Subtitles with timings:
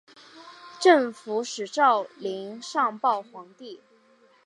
[0.79, 3.79] 镇抚使赵霖上报皇帝。